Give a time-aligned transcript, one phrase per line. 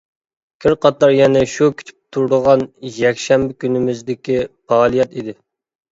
[0.63, 2.65] كىر-قاتلار يەنە شۇ كۈتۈپ تۇرىدىغان
[2.95, 4.39] يەكشەنبە كۈنىمىزدىكى
[4.73, 5.37] پائالىيەت ئىدى.